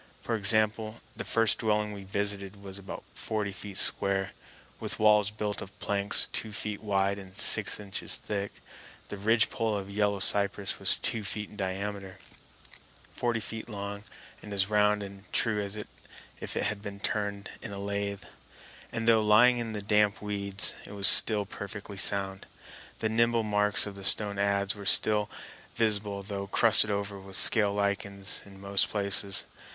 [0.19, 4.31] For example, the first dwelling we visited was about forty feet square,
[4.79, 8.63] with walls built of planks two feet wide and six inches thick.
[9.09, 12.17] The ridgepole of yellow cypress was two feet in diameter,
[13.13, 14.03] forty feet long,
[14.41, 15.85] and as round and true as if
[16.57, 18.23] it had been turned in a lathe;
[18.91, 22.47] and, though lying in the damp weeds, it was still perfectly sound.
[22.97, 25.29] The nibble marks of the stone adze were still
[25.75, 29.45] visible, though crusted over with scale lichens in most places.